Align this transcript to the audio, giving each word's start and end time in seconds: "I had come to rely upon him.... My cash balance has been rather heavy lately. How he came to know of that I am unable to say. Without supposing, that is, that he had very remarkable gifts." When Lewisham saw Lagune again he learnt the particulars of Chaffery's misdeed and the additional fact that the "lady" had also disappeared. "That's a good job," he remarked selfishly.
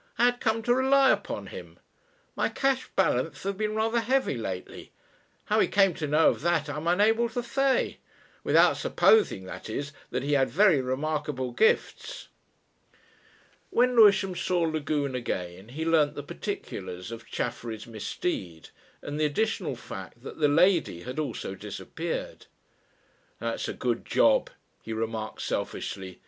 "I 0.17 0.25
had 0.25 0.39
come 0.39 0.63
to 0.63 0.73
rely 0.73 1.11
upon 1.11 1.45
him.... 1.45 1.77
My 2.35 2.49
cash 2.49 2.89
balance 2.95 3.43
has 3.43 3.53
been 3.53 3.75
rather 3.75 3.99
heavy 4.01 4.35
lately. 4.35 4.91
How 5.45 5.59
he 5.59 5.67
came 5.67 5.93
to 5.93 6.07
know 6.07 6.29
of 6.29 6.41
that 6.41 6.67
I 6.71 6.77
am 6.77 6.87
unable 6.87 7.29
to 7.29 7.43
say. 7.43 7.99
Without 8.43 8.77
supposing, 8.77 9.45
that 9.45 9.69
is, 9.69 9.91
that 10.09 10.23
he 10.23 10.33
had 10.33 10.49
very 10.49 10.81
remarkable 10.81 11.51
gifts." 11.51 12.29
When 13.69 13.95
Lewisham 13.95 14.35
saw 14.35 14.61
Lagune 14.63 15.13
again 15.13 15.69
he 15.69 15.85
learnt 15.85 16.15
the 16.15 16.23
particulars 16.23 17.11
of 17.11 17.29
Chaffery's 17.29 17.85
misdeed 17.85 18.69
and 19.03 19.19
the 19.19 19.25
additional 19.25 19.75
fact 19.75 20.23
that 20.23 20.39
the 20.39 20.47
"lady" 20.47 21.01
had 21.03 21.19
also 21.19 21.53
disappeared. 21.53 22.47
"That's 23.39 23.67
a 23.67 23.73
good 23.73 24.05
job," 24.05 24.49
he 24.81 24.93
remarked 24.93 25.43
selfishly. 25.43 26.19